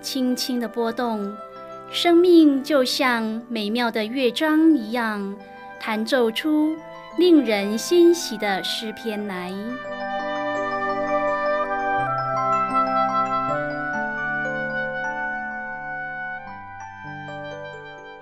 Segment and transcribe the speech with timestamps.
[0.00, 1.34] 轻轻的波动，
[1.90, 5.34] 生命就像美妙的乐章一样，
[5.80, 6.76] 弹奏出
[7.18, 9.52] 令人欣喜的诗篇来。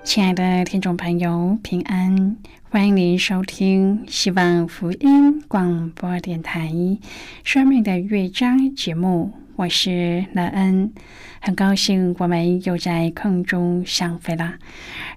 [0.02, 2.36] 亲爱的听众朋友，平安！
[2.74, 6.66] 欢迎您收听希望福音广播电台
[7.44, 10.92] 《生命的乐章》节目，我是乐恩。
[11.40, 14.54] 很高兴我们又在空中相会了。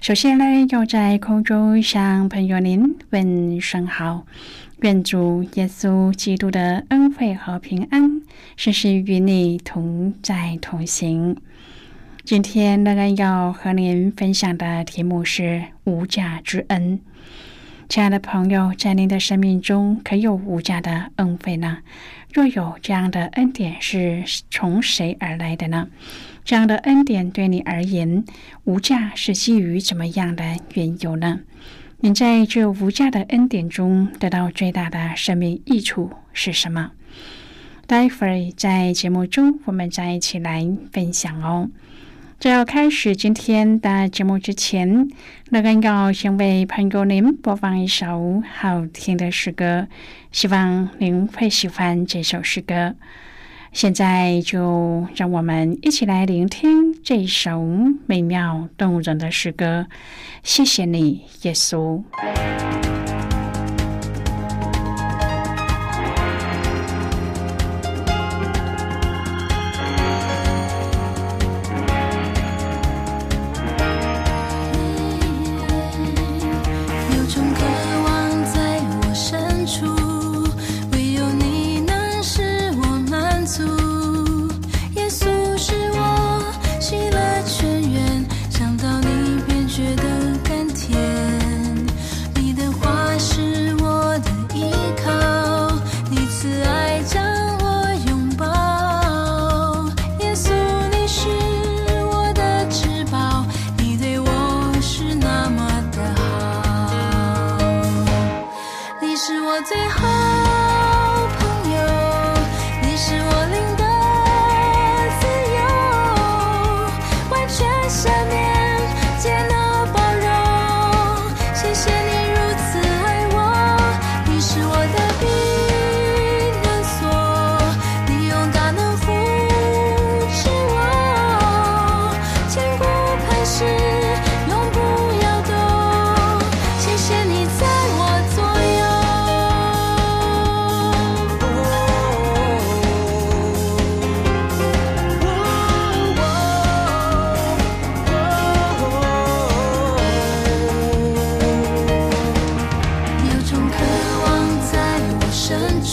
[0.03, 4.27] 首先呢，要在空中向朋友您问声好，
[4.81, 8.21] 愿主耶稣基督的恩惠和平安
[8.55, 11.35] 时时与你同在同行。
[12.23, 16.99] 今天乐恩要和您分享的题目是无价之恩。
[17.89, 21.77] 亲爱的朋友，在您的生命中可有无价的恩惠呢？
[22.33, 25.87] 若有这样的恩典，是从谁而来的呢？
[26.43, 28.25] 这样的恩典对你而言，
[28.65, 31.39] 无价是基于怎么样的缘由呢？
[32.01, 36.91] 你在这无价的恩典中得到最大的生命益处是什么？
[37.87, 41.69] 待会儿在节目中，我们再一起来分享哦。
[42.39, 45.07] 在要开始今天的节目之前，
[45.49, 49.87] 乐根要先为朋友您播放一首好听的诗歌，
[50.31, 52.93] 希望您会喜欢这首诗歌。
[53.73, 57.65] 现在就让我们一起来聆听这首
[58.05, 59.87] 美妙动人的诗歌。
[60.43, 62.03] 谢谢你，耶稣。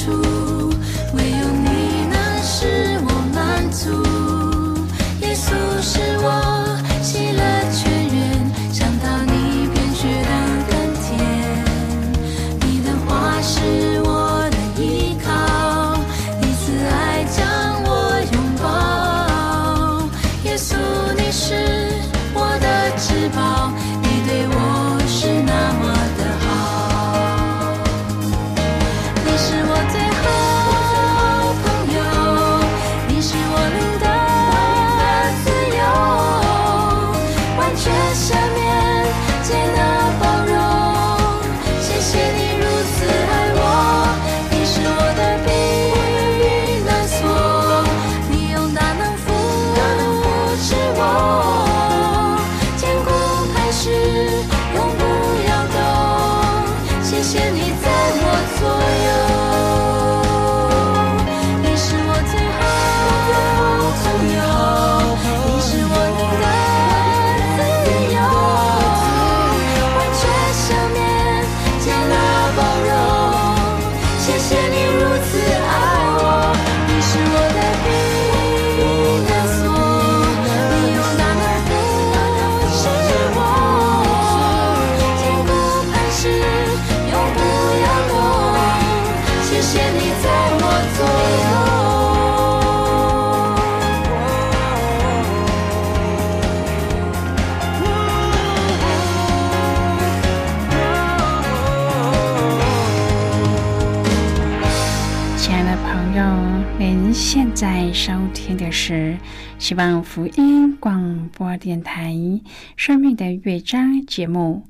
[0.04, 0.33] true
[105.56, 109.16] 亲爱的朋友，您现在收听的是
[109.56, 112.10] 希望福音广播电台
[112.76, 114.64] 《生命的乐章》节目。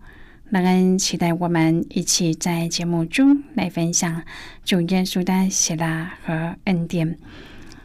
[0.51, 4.25] 乐恩期待我们一起在节目中来分享
[4.63, 7.17] 主耶稣的喜乐和恩典。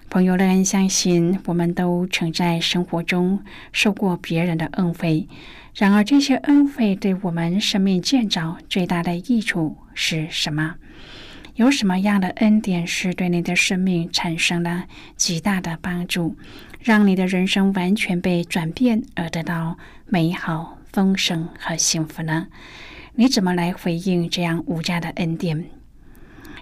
[0.09, 3.39] 朋友乐恩相信，我们都曾在生活中
[3.71, 5.25] 受过别人的恩惠。
[5.73, 10.75] 然而，这些恩惠对我们生命建造最大的益处是什么？
[11.59, 14.85] 有什么样的恩典是对你的生命产生了
[15.17, 16.37] 极大的帮助，
[16.79, 22.47] 让你的人生完全被转变而得到美好、丰盛和幸福呢？
[23.15, 25.65] 你怎么来回应这样无价的恩典？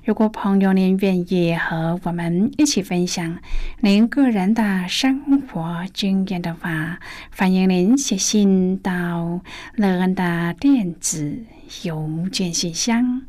[0.04, 3.38] 如果朋友您愿意和我们一起分享
[3.82, 6.98] 您个人的生活经验的话，
[7.38, 9.42] 欢迎您写信到
[9.76, 11.44] 乐恩的电子
[11.84, 13.22] 邮件信箱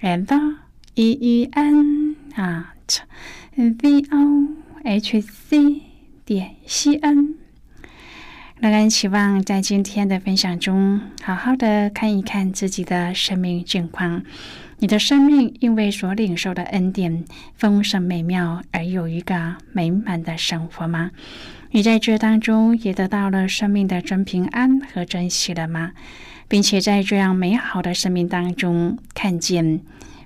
[0.00, 0.61] ，and。
[0.94, 3.00] E e n at
[3.56, 4.48] v o
[4.84, 5.82] h c
[6.26, 7.34] 点 c n。
[8.60, 14.22] 乐恩期望在今天的分享中，好好的看一看自己的生命境况。
[14.80, 17.24] 你的生命因为所领受的恩典
[17.54, 21.10] 丰盛美妙，而有一个美满的生活吗？
[21.70, 25.92] 你在这当中也得到了生命的真平安和珍惜了吗？
[26.48, 29.80] 并且在这样美好的生命当中看见。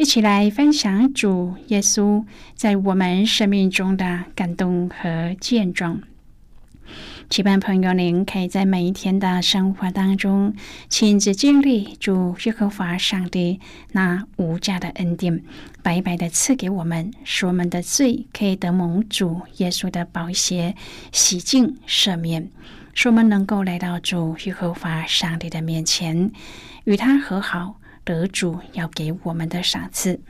[0.00, 2.24] 一起来分享主耶稣
[2.54, 6.00] 在我们生命中的感动和见证。
[7.28, 10.54] 期盼朋友您可以在每一天的生活当中
[10.88, 13.60] 亲自经历主耶和华上帝
[13.92, 15.42] 那无价的恩典，
[15.82, 20.74] 白白的赐给我们，使我们的罪可以得蒙主耶稣的宝血
[21.12, 22.48] 洗净赦免，
[22.94, 26.32] 使我们能够来到主耶和华上帝的面前，
[26.84, 27.76] 与他和好。
[28.10, 30.20] 得主要给我们的赏赐，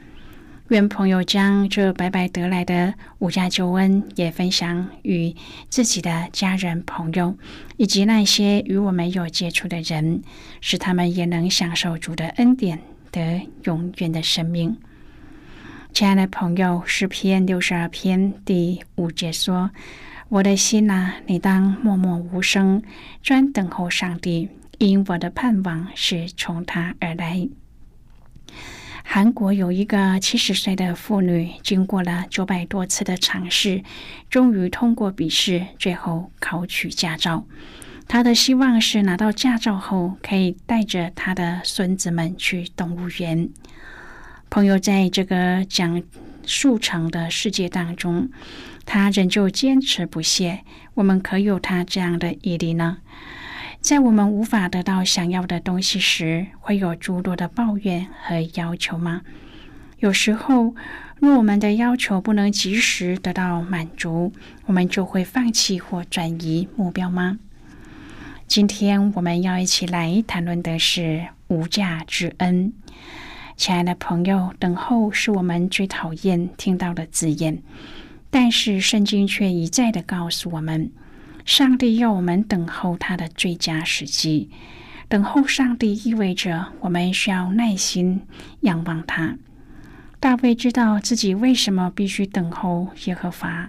[0.69, 5.35] 愿朋友将这白白得来的无价救恩也分享与
[5.71, 7.35] 自己的家人、朋友，
[7.79, 10.23] 以及那些与我们有接触的人，
[10.61, 12.79] 使他们也能享受主的恩典，
[13.11, 14.77] 得永远的生命。
[15.95, 19.71] 亲爱的朋友，诗篇六十二篇第五节说
[20.29, 22.83] ：“我的心呐，你当默默无声，
[23.23, 27.49] 专等候上帝，因我的盼望是从他而来。”
[29.13, 33.83] 韩国有一个七十岁的妇女，经过了九百多次的尝试，
[34.31, 37.45] 终于通过笔试，最后考取驾照。
[38.07, 43.49] 她的希望是拿到驾照后，可以带着她的孙子们去动物园。
[44.49, 46.01] 朋友在这个讲
[46.47, 48.31] 述成的世界当中，
[48.87, 50.61] 他仍旧坚持不懈。
[50.95, 52.99] 我们可有他这样的毅力呢？
[53.91, 59.23] 在我们无法得到想要的东西时，会有诸多的抱怨和要求吗？
[59.99, 60.77] 有时候，
[61.17, 64.33] 若我们的要求不能及时得到满足，
[64.67, 67.41] 我们就会放弃或转移目标吗？
[68.47, 72.73] 今天我们要一起来谈论的是无价之恩。
[73.57, 77.61] 亲爱的朋友，等候是我们最讨厌听到的字眼，
[78.31, 80.93] 但是圣经却一再的告诉我们。
[81.51, 84.51] 上帝要我们等候他的最佳时机。
[85.09, 88.23] 等候上帝意味着我们需要耐心
[88.61, 89.37] 仰望他。
[90.21, 93.69] 大卫知道自己为什么必须等候耶和华。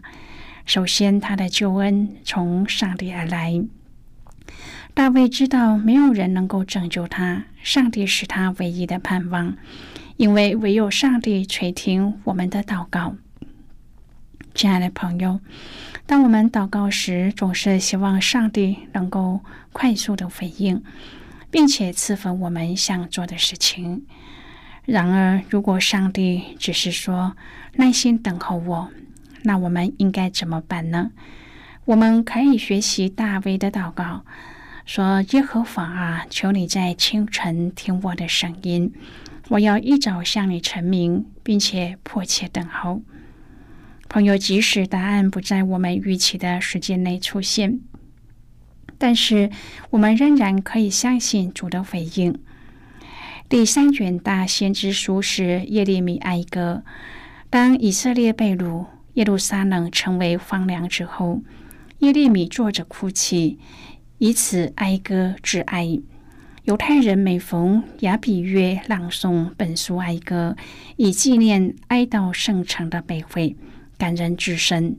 [0.63, 3.63] 首先，他的救恩从上帝而来。
[4.93, 9.57] 大卫知道没有人能够拯救他，上帝是他唯一的盼望，
[10.17, 13.15] 因为唯有上帝垂听我们的祷告。
[14.53, 15.39] 亲爱的朋友。
[16.05, 19.39] 当我们祷告时，总是希望上帝能够
[19.71, 20.83] 快速的回应，
[21.49, 24.05] 并且赐福我们想做的事情。
[24.85, 27.35] 然而，如果上帝只是说
[27.75, 28.89] 耐心等候我，
[29.43, 31.11] 那我们应该怎么办呢？
[31.85, 34.25] 我们可以学习大卫的祷告，
[34.85, 38.91] 说：“耶和华啊，求你在清晨听我的声音，
[39.49, 43.01] 我要一早向你成名，并且迫切等候。”
[44.13, 47.79] 朋友，即使答案不在我们预期的时间内出现，
[48.97, 49.49] 但是
[49.91, 52.37] 我们仍然可以相信主的回应。
[53.47, 56.83] 第三卷大先知书是耶利米哀歌。
[57.49, 61.41] 当以色列被掳，耶路撒冷成为荒凉之后，
[61.99, 63.59] 耶利米坐着哭泣，
[64.17, 66.01] 以此哀歌致哀。
[66.65, 70.57] 犹太人每逢亚比约朗诵本书哀歌，
[70.97, 73.55] 以纪念哀悼圣城的被毁，
[74.01, 74.97] 感人至深。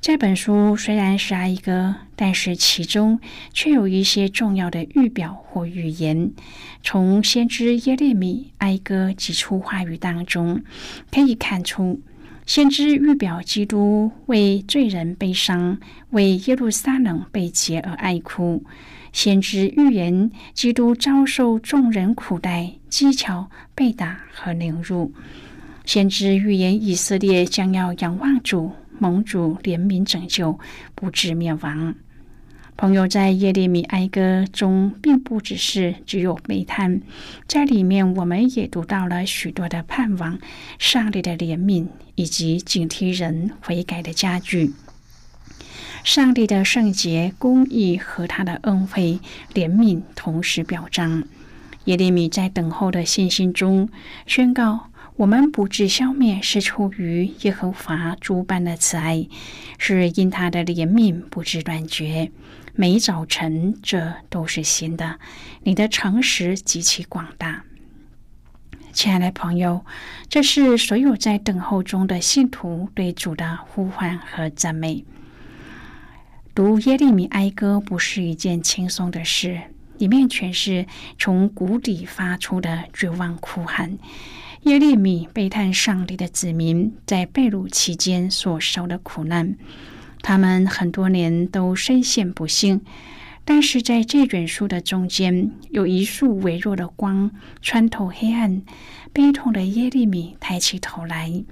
[0.00, 3.20] 这本书虽然是哀歌，但是其中
[3.52, 6.32] 却有一些重要的预表或预言。
[6.82, 10.64] 从先知耶利米哀歌几处话语当中，
[11.12, 12.00] 可以看出，
[12.44, 15.78] 先知预表基督为罪人悲伤，
[16.10, 18.64] 为耶路撒冷被劫而哀哭。
[19.12, 25.12] 先知预言基督遭受众人苦待、讥诮、被打和凌辱；
[25.90, 28.70] 先知预言以色列将要仰望主、
[29.00, 30.56] 蒙主怜悯拯救，
[30.94, 31.96] 不致灭亡。
[32.76, 37.00] 朋友在耶利米哀歌中，并不只是只有悲叹，
[37.48, 40.38] 在里面我们也读到了许多的盼望、
[40.78, 44.72] 上帝的怜悯以及警惕人悔改的佳句。
[46.04, 49.18] 上帝的圣洁、公义和他的恩惠、
[49.52, 51.24] 怜悯同时表彰。
[51.86, 53.88] 耶利米在等候的信心中
[54.26, 54.89] 宣告
[55.20, 59.28] ：“我们不致消灭，是出于耶和华诸般的慈爱，
[59.76, 62.32] 是因他的怜悯不致断绝。
[62.74, 65.18] 每早晨，这都是新的。
[65.62, 67.64] 你的诚实极其广大。”
[68.94, 69.84] 亲爱的朋友，
[70.30, 75.04] 这是所有在等候中的信徒对主的呼唤和赞美。
[76.54, 79.60] 读耶利米哀歌不是一件轻松的事，
[79.98, 80.86] 里面全是
[81.18, 83.98] 从谷底发出的绝望哭喊。
[84.64, 89.56] 耶利米悲叹上帝的子民在被掳期间所受的苦难，
[90.20, 92.82] 他们很多年都深陷不幸。
[93.42, 97.30] 但是在这卷书的中间，有一束微弱的光
[97.62, 98.62] 穿透黑暗，
[99.14, 101.42] 悲痛的耶利米抬起头来，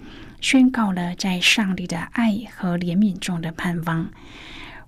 [0.41, 4.11] 宣告了在上帝的爱和怜悯中的盼望。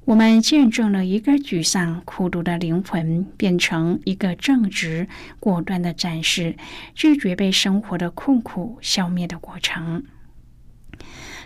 [0.07, 5.07] 我们见证了一个沮丧、苦读的灵魂变成一个正直、
[5.39, 6.57] 果断的战士，
[6.95, 10.05] 拒绝被生活的困苦消灭的过程。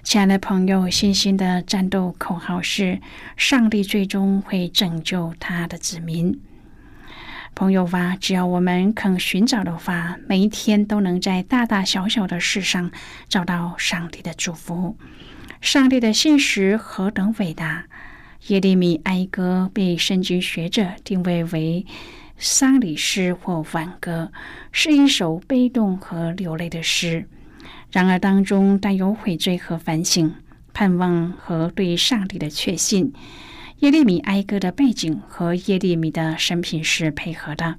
[0.03, 3.01] 亲爱的朋友，信心的战斗口号是：
[3.37, 6.41] 上帝最终会拯救他的子民。
[7.55, 12.91] 朋友啊，只要我们肯寻找的话，每一天都能在大大小小的事上
[13.29, 14.97] 找到上帝的祝福。
[15.61, 17.85] 上帝的信实何等伟大！
[18.49, 21.87] 耶利米哀歌被圣经学者定位为
[22.37, 24.31] 丧礼诗或挽歌，
[24.71, 27.27] 是一首悲动和流泪的诗。
[27.91, 30.35] 然而，当中带有悔罪和反省、
[30.75, 33.15] 盼望和对上帝的确信。
[33.79, 37.77] 耶利米哀歌的背景和耶利米的生平是配合的。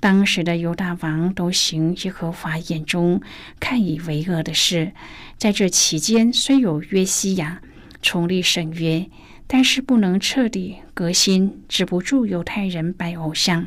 [0.00, 3.20] 当时的犹大王都行耶和华眼中
[3.60, 4.90] 看以为恶的事。
[5.38, 7.62] 在这期间，虽有约西亚
[8.00, 9.08] 重立圣约。
[9.54, 13.66] 但是不能彻底革新，止不住犹太人拜偶像，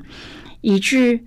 [0.62, 1.20] 以致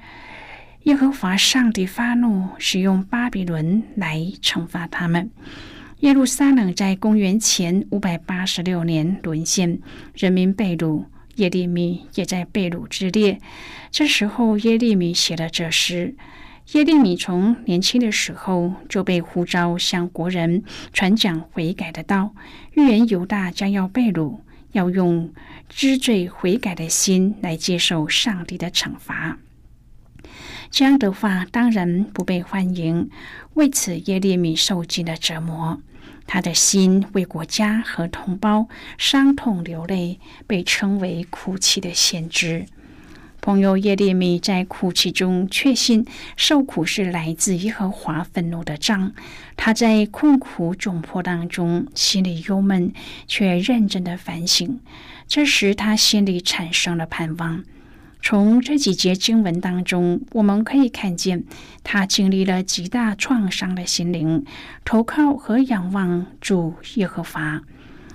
[0.83, 5.31] 耶和华上帝发怒，使用巴比伦来惩罚他们。
[6.01, 9.79] 耶路撒冷在公元前五百八十六年沦陷，
[10.13, 11.05] 人民被掳，
[11.37, 13.39] 耶利米也在被掳之列。
[13.93, 16.17] 这时候，耶利米写了这诗。
[16.73, 22.35] 耶利米从年轻的时候就被呼召向国人传讲悔改的道，
[22.73, 24.41] 预言犹大将要被掳。
[24.73, 25.33] 要用
[25.69, 29.39] 知罪悔改的心来接受上帝的惩罚，
[30.71, 33.09] 这样的话当然不被欢迎。
[33.55, 35.81] 为此，耶利米受尽了折磨，
[36.27, 42.67] 他的心为国家和同胞伤痛流泪，被称为哭泣的先知。
[43.41, 46.05] 朋友耶利米在哭泣中确信
[46.37, 49.13] 受苦是来自耶和华愤怒的杖。
[49.57, 52.93] 他在困苦窘迫当中，心里忧闷，
[53.27, 54.81] 却认真的反省。
[55.27, 57.65] 这时他心里产生了盼望。
[58.21, 61.45] 从这几节经文当中，我们可以看见
[61.85, 64.45] 他经历了极大创伤的心灵，
[64.85, 67.63] 投靠和仰望主耶和华。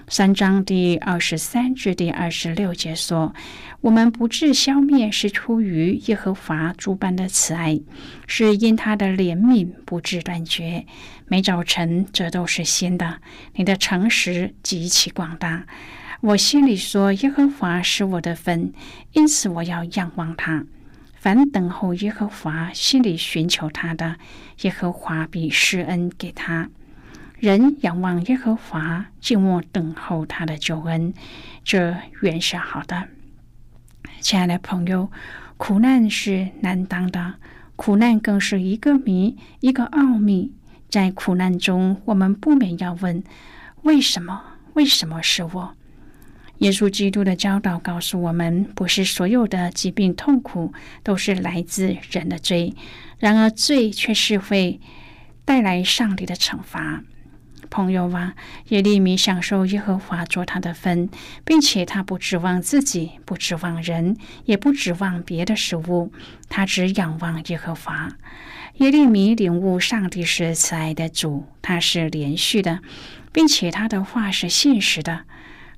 [0.10, 3.34] 三章第二十三至第二十六节说
[3.82, 7.80] ：“我们不致消灭，是出于耶和华诸般的慈爱，
[8.28, 10.86] 是因他的怜悯不致断绝。
[11.28, 13.22] 每早晨，这都是新的。
[13.56, 15.66] 你的诚实极其广大。
[16.22, 18.74] 我心里说：耶和华是我的分，
[19.14, 20.66] 因此我要仰望他。
[21.16, 24.18] 凡等候耶和华、心里寻求他的，
[24.62, 26.70] 耶和华必施恩给他。”
[27.44, 31.14] 人仰望耶和华，静默等候他的救恩，
[31.66, 33.10] 这原是好的。
[34.22, 35.12] 亲爱的朋友，
[35.58, 37.34] 苦难是难当的，
[37.76, 40.54] 苦难更是一个谜，一个奥秘。
[40.88, 43.22] 在苦难中，我们不免要问：
[43.82, 44.42] 为什么？
[44.76, 45.76] 为什么是我？
[46.60, 50.74] 耶稣基督的教导告诉我们，不是所有的疾病痛苦
[51.04, 52.74] 都是来自人的罪，
[53.20, 54.80] 然而罪却是会
[55.44, 57.04] 带来上帝的惩罚。
[57.74, 58.36] 朋友啊，
[58.68, 61.10] 耶利米享受耶和华做他的分，
[61.44, 64.16] 并且他不指望自己，不指望人，
[64.46, 66.12] 也不指望别的事物，
[66.48, 68.12] 他只仰望耶和华。
[68.76, 72.82] 耶利米领悟上帝是慈爱的主，他是连续的，
[73.32, 75.22] 并且他的话是现实的。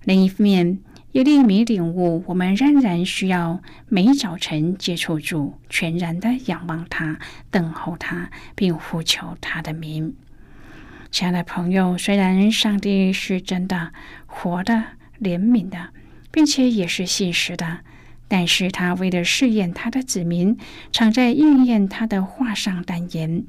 [0.04, 0.80] 另一方面，
[1.14, 7.18] 耶利米领悟，我们仍然需要每早晨接触主，全然的仰望他，
[7.50, 10.14] 等候他，并呼求他的名。
[11.16, 13.94] 亲爱的朋友，虽然上帝是真的、
[14.26, 14.84] 活的、
[15.22, 15.92] 怜悯的，
[16.30, 17.80] 并且也是现实的，
[18.28, 20.58] 但是他为了试验他的子民，
[20.92, 23.46] 常在应验他的话上单言。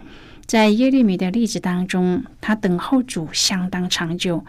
[0.47, 4.45] 在耶利米的例子当中，他等候主相当长久。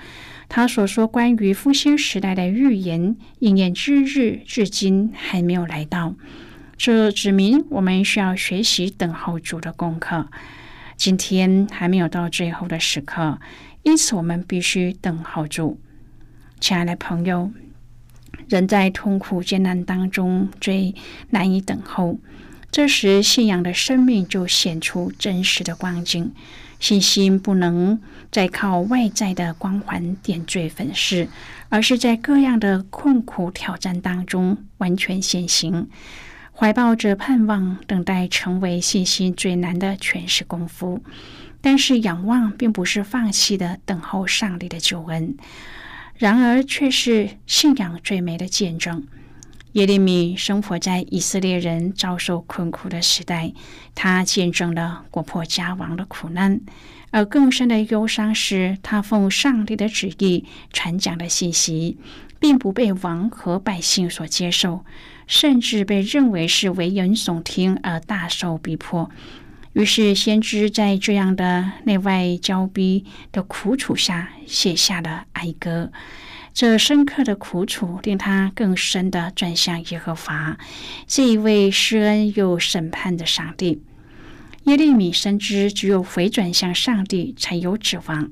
[0.47, 6.13] 他所说关于复兴时代的预言应验之日，至今还没有来到。
[6.77, 10.27] 这指明我们需要学习等候主的功课。
[10.97, 13.39] 今天还没有到最后的时刻，
[13.83, 15.79] 因此我们必须等候主。
[16.59, 17.51] 亲爱的朋友，
[18.49, 20.95] 人在痛苦艰难当中最
[21.29, 22.17] 难以等候。
[22.71, 26.33] 这时，信仰的生命就显出真实的光景。
[26.79, 27.99] 信心不能
[28.31, 31.27] 再靠外在的光环点缀粉饰，
[31.69, 35.87] 而是在各样的困苦挑战当中完全显形。
[36.59, 41.03] 怀抱着盼望，等待成为信心最难的诠释功夫。
[41.61, 45.37] 但是，仰望并不是放弃的等候上帝的救恩，
[46.15, 49.05] 然而却是信仰最美的见证。
[49.73, 53.53] 耶利米生活在以色列人遭受困苦的时代，
[53.93, 56.59] 他见证了国破家亡的苦难，
[57.11, 61.99] 而更深的忧伤是他奉上帝的旨意传讲的信息，
[62.39, 64.85] 并不被王和百姓所接受，
[65.27, 69.09] 甚至被认为是危言耸听而大受逼迫。
[69.73, 75.91] 于是，先知在这样的内外交逼的苦楚下，写下了哀歌。
[76.51, 80.57] 这深刻的苦楚令他更深的转向耶和华，
[81.05, 83.83] 这一位施恩又审判的上帝。
[84.63, 88.31] 耶利米深知，只有回转向上帝，才有指望。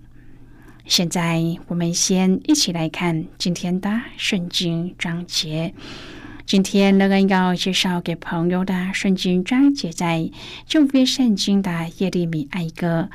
[0.88, 5.74] 现在，我们先一起来看今天的圣经章节。
[6.45, 10.30] 今天，乐恩要介绍给朋友的圣经章节在
[10.67, 13.10] 旧约圣经的耶利米哀歌。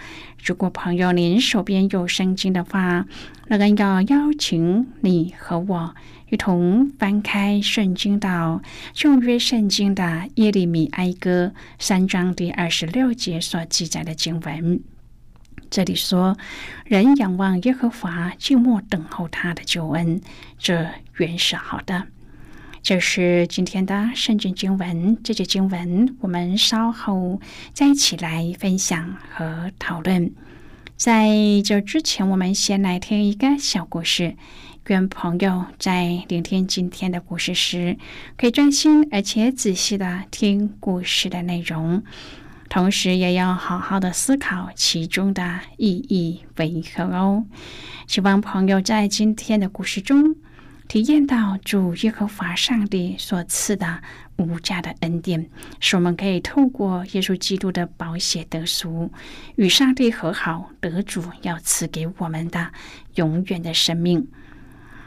[0.44, 3.06] 如果朋友您手边有圣经的话，
[3.46, 5.94] 乐恩要邀请你和我
[6.28, 8.61] 一同翻开圣经到
[8.92, 14.80] 旧约圣经的耶利米哀歌三章第二十六节所记载的经文。
[15.70, 16.37] 这里说
[16.85, 20.20] ：“人仰望耶和华，静默等候他的救恩，
[20.59, 22.09] 这原是好的。”
[22.83, 27.40] 这是今天的圣经经文，这节经文我们稍后
[27.72, 30.33] 再一起来分享和讨论。
[30.96, 31.28] 在
[31.64, 34.37] 这之前，我们先来听一个小故事。
[34.87, 37.96] 愿朋友在聆听今天的故事时，
[38.37, 42.02] 可以专心而且仔细的听故事的内容，
[42.70, 47.44] 同时也要好好的思考其中的意义为何哦。
[48.06, 50.37] 希望朋友在今天的故事中。
[50.88, 54.02] 体验到主耶和华上帝所赐的
[54.38, 59.09] 无价的恩典，使我们可以透过耶稣基督的宝血得赎，
[59.54, 62.72] 与上帝和好，得主要赐给我们的
[63.14, 64.26] 永远的生命。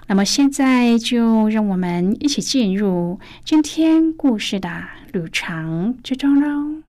[0.07, 6.82] 那么现在就让我们一起进入今天故事的旅程之中喽。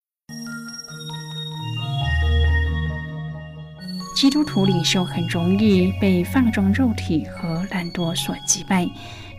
[4.15, 8.89] 基督徒领袖很容易被放纵肉体和懒惰所击败。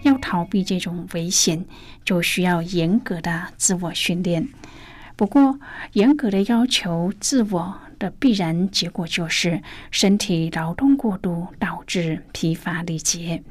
[0.03, 1.65] 要逃避这种危险，
[2.03, 4.49] 就需要严格的自我训练。
[5.15, 5.57] 不过，
[5.93, 13.41] 严格的要求自我的必然结果就是身体劳动过度，导致疲乏力竭。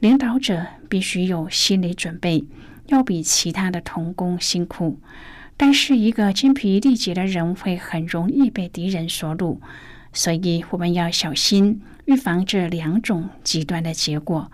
[0.00, 2.44] 领导者必须有心理准备，
[2.86, 4.98] 要比其他的童工辛苦。
[5.56, 9.58] 但是，一个精疲力竭的人会很容易被敌人所掳。
[10.16, 14.50] 所以我们要小心预防这两种极端的结果。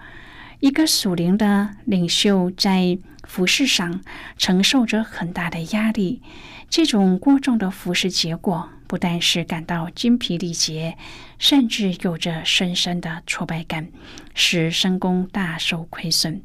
[0.59, 4.01] 一个属灵的领袖在服饰上
[4.37, 6.21] 承受着很大的压力，
[6.69, 10.97] 这种过重的服饰结果不但是感到精疲力竭，
[11.39, 13.89] 甚至有着深深的挫败感，
[14.35, 16.43] 使身功大受亏损，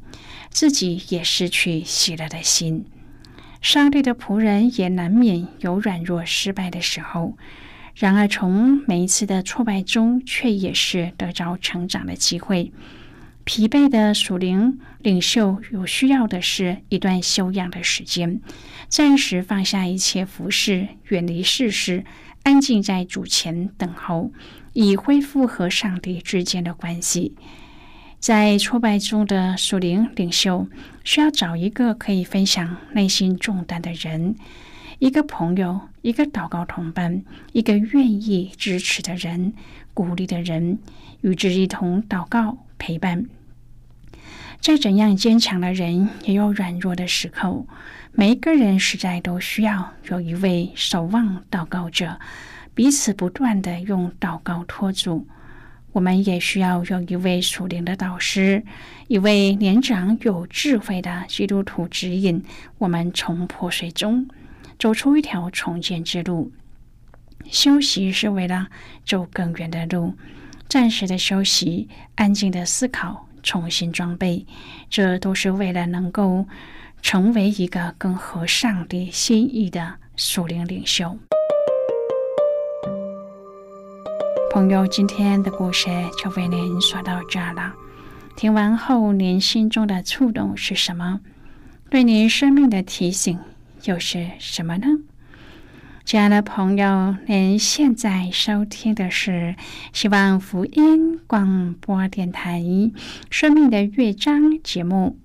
[0.48, 2.86] 自己也失去喜乐的心。
[3.60, 7.36] 上帝的仆人也难免有软弱失败的时候。
[7.98, 12.72] 然而，从每一次的挫败中，却也是得着成长的机会。
[13.42, 18.40] 疲惫的属灵领袖有需要的是一段休养的时间，
[18.88, 22.04] 暂时放下一切服饰，远离世事，
[22.44, 24.30] 安静在主前等候，
[24.74, 27.34] 以恢复和上帝之间的关系。
[28.20, 30.68] 在挫败中的属灵领袖
[31.02, 34.36] 需要找一个可以分享内心重担的人，
[34.98, 39.52] 一个朋友，一个祷告同伴，一个愿意支持的人、
[39.94, 40.78] 鼓励的人，
[41.20, 43.26] 与之一同祷告陪伴。
[44.60, 47.66] 再怎样坚强的人，也有软弱的时候。
[48.12, 52.18] 每一个人实在都需要有一位守望祷告者，
[52.74, 55.28] 彼此不断的用祷告托住。
[55.92, 58.64] 我们也需要有一位属灵的导师，
[59.06, 62.42] 一位年长有智慧的基督徒指引
[62.78, 64.26] 我们从破碎中
[64.78, 66.52] 走出一条重建之路。
[67.50, 68.68] 休息是为了
[69.06, 70.14] 走更远的路，
[70.68, 74.44] 暂时的休息，安静的思考，重新装备，
[74.90, 76.46] 这都是为了能够
[77.00, 81.16] 成为一个更合上帝心意的属灵领袖。
[84.50, 85.88] 朋友，今天的故事
[86.22, 87.72] 就为您说到这了。
[88.36, 91.20] 听完后，您心中的触动是什么？
[91.88, 93.38] 对您生命的提醒
[93.84, 94.86] 又是什么呢？
[96.04, 99.54] 亲爱的朋友，您现在收听的是
[99.92, 102.60] 希望福音广播电台
[103.30, 105.18] 《生命的乐章》节目。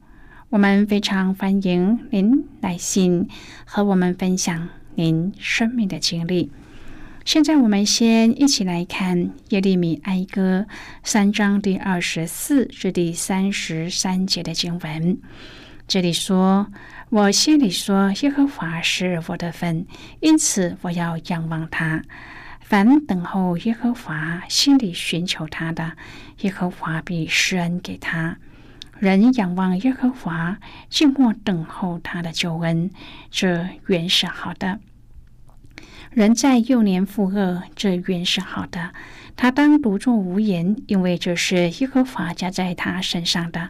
[0.50, 3.28] 我们非常欢迎您来信
[3.66, 6.52] 和我们分享您生命的经历。
[7.26, 10.68] 现在我们先一起来看耶利米哀歌
[11.02, 15.18] 三章第二十四至第三十三节的经文。
[15.88, 16.68] 这里说
[17.14, 19.86] ：“我心里说，耶和华是我的份，
[20.20, 22.02] 因此我要仰望他。
[22.60, 25.92] 凡等候耶和华、心里寻求他的，
[26.40, 28.38] 耶和华必施恩给他。
[28.98, 30.58] 人仰望耶和华，
[30.90, 32.90] 静默等候他的救恩，
[33.30, 34.80] 这原是好的。”
[36.10, 38.92] 人在幼年负恶，这原是好的。
[39.36, 43.70] 他当独坐无言，因为这是耶和华加在他身上的。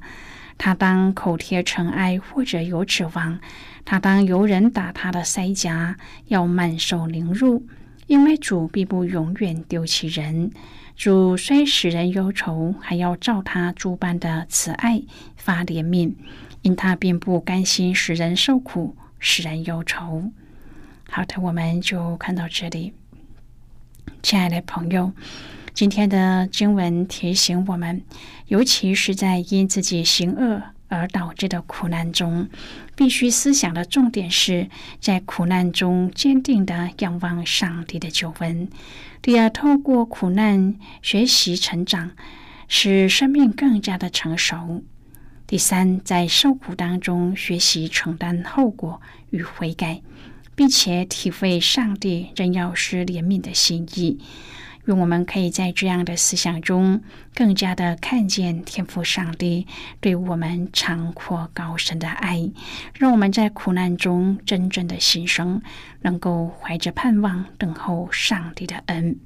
[0.57, 3.39] 他当口贴尘埃，或者有指望。
[3.85, 7.65] 他当有人打他的腮颊，要满受凌辱，
[8.07, 10.51] 因为主必不永远丢弃人。
[10.95, 15.01] 主虽使人忧愁，还要照他诸般的慈爱
[15.35, 16.13] 发怜悯，
[16.61, 20.31] 因他并不甘心使人受苦，使人忧愁。
[21.09, 22.93] 好的，我们就看到这里。
[24.21, 25.11] 亲爱的朋友，
[25.73, 28.03] 今天的经文提醒我们，
[28.47, 32.47] 尤其是在因自己行恶而导致的苦难中，
[32.95, 38.69] 必须思想的重点是在苦难中坚定的仰望上帝的救恩。
[39.23, 42.11] 第二，透过苦难学习成长，
[42.67, 44.83] 使生命更加的成熟。
[45.47, 50.01] 第三，在受苦当中学习承担后果与悔改。
[50.55, 54.19] 并且体会上帝仍要施怜悯的心意，
[54.85, 57.01] 愿我们可以在这样的思想中，
[57.33, 59.65] 更加的看见天赋上帝
[60.01, 62.51] 对我们长阔高深的爱，
[62.97, 65.61] 让我们在苦难中真正的新生，
[66.01, 69.17] 能够怀着盼望等候上帝的恩。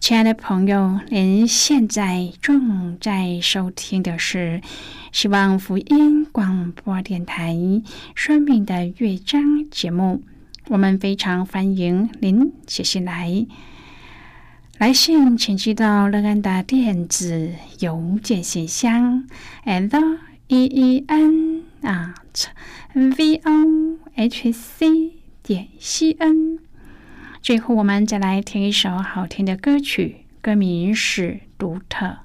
[0.00, 4.60] 亲爱的朋友，您现在正在收听的是
[5.10, 7.52] 希望福音广播电台
[8.14, 10.22] 《生命的乐章》节目。
[10.68, 13.46] 我们非常欢迎您写信来，
[14.78, 19.24] 来信请寄到乐安达电子邮件信箱
[19.64, 22.46] ，l e e n at
[22.94, 25.12] v o h c
[25.42, 26.60] 点 c n。
[27.42, 32.18] 最后，我们再来听一首好听的歌曲，歌名是《独特》。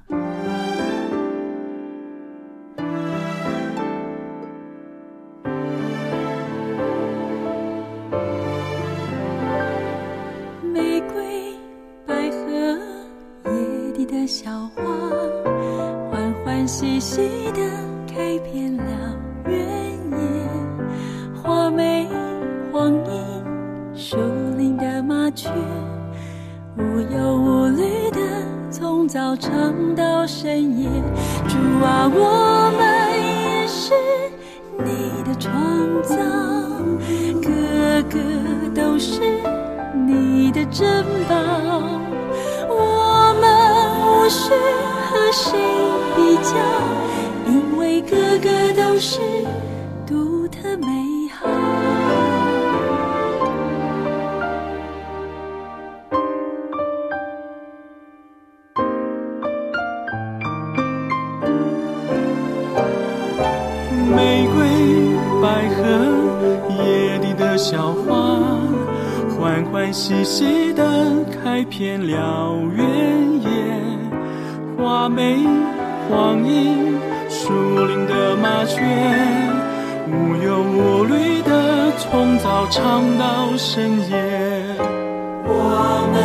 [70.06, 73.48] 细细的开遍了原野，
[74.76, 75.38] 花美
[76.10, 77.54] 黄莺，树
[77.86, 78.82] 林的麻雀，
[80.06, 84.76] 无忧无虑的从早唱到深夜。
[85.46, 86.20] 我们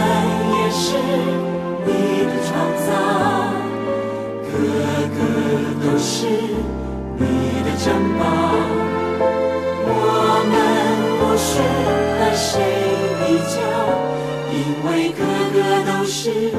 [0.59, 0.97] 也是
[1.85, 1.89] 你
[2.27, 2.51] 的创
[2.83, 2.91] 造，
[4.51, 4.51] 个
[5.15, 5.17] 个
[5.85, 6.27] 都是
[16.21, 16.51] 是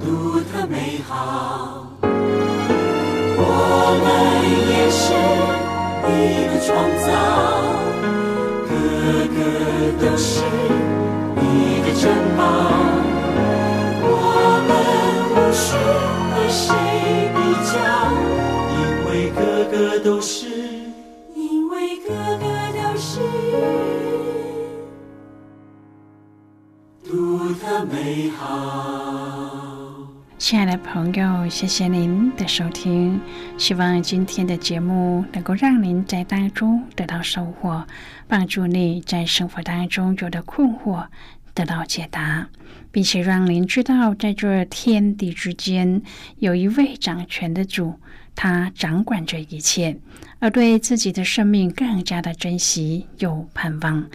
[0.00, 1.88] 独特美好。
[3.34, 3.44] 我
[3.98, 4.06] 们
[4.70, 5.02] 也是
[6.06, 6.70] 你的创
[7.02, 7.10] 造，
[8.68, 8.70] 个
[9.34, 9.36] 个
[9.98, 10.30] 都是
[11.34, 11.42] 你
[11.82, 12.02] 的珍
[12.36, 12.40] 宝。
[14.04, 14.06] 我
[14.68, 14.70] 们
[15.34, 15.66] 不需
[16.30, 16.62] 和谁
[17.34, 17.36] 比
[17.72, 17.74] 较，
[18.70, 18.78] 因
[19.10, 20.61] 为个个都是，
[30.52, 33.18] 亲爱的朋友，谢谢您的收听。
[33.56, 37.86] 希望今天的节目能够让您在当中得到收获，
[38.28, 41.06] 帮助你在生活当中有的困惑
[41.54, 42.48] 得到解答，
[42.90, 46.02] 并且让您知道，在这天地之间
[46.36, 47.98] 有一位掌权的主，
[48.34, 49.96] 他掌管着一切，
[50.38, 54.06] 而对自己的生命更加的珍惜有盼望。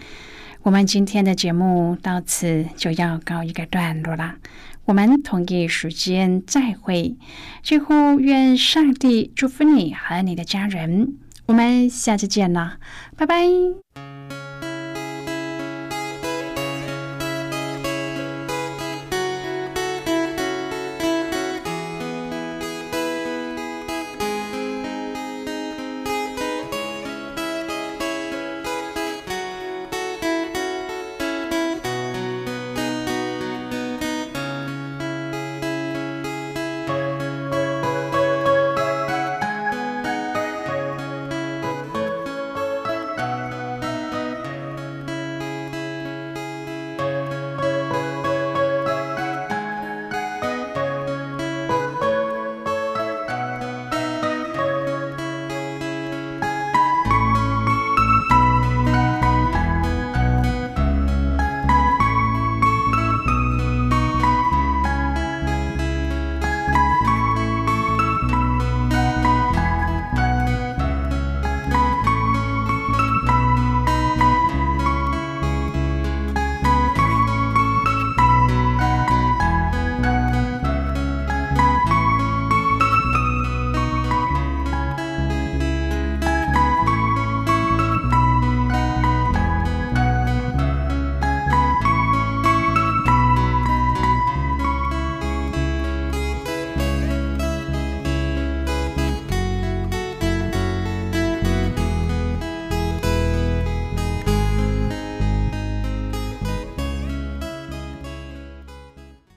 [0.63, 4.35] 我们今天的节目到此就要告一个段落了。
[4.85, 7.17] 我们同一时间再会。
[7.61, 11.17] 最后，愿上帝祝福你和你的家人。
[11.45, 12.77] 我们下次见了，
[13.15, 14.06] 拜拜。